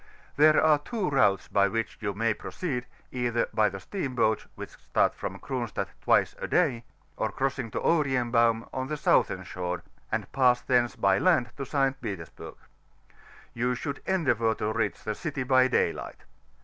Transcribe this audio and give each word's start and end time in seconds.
There 0.35 0.59
are 0.59 0.79
two 0.79 1.11
routes 1.11 1.47
b^ 1.47 1.71
which 1.71 1.99
you 2.01 2.15
may 2.15 2.33
proceed, 2.33 2.87
either 3.11 3.47
by 3.53 3.69
the 3.69 3.79
steam 3.79 4.15
boats, 4.15 4.47
whidi 4.57 4.75
start 4.79 5.13
from 5.13 5.37
Cronstadt 5.37 5.89
twice 6.01 6.33
a 6.39 6.47
day, 6.47 6.85
or 7.17 7.31
crossu^ 7.31 7.71
to 7.71 7.79
Orienbaum, 7.79 8.67
on 8.73 8.87
the 8.87 8.97
southern 8.97 9.43
shore, 9.43 9.83
and 10.11 10.31
pass 10.31 10.59
thence 10.61 10.95
by 10.95 11.19
land 11.19 11.51
to 11.55 11.67
St. 11.67 12.01
Petersburg, 12.01 12.55
x 12.59 13.15
ou 13.57 13.75
should 13.75 14.01
endeavour 14.07 14.55
to 14.55 14.73
reach 14.73 15.03
the 15.03 15.13
city 15.13 15.43
hy 15.43 15.67
daylight. 15.67 16.23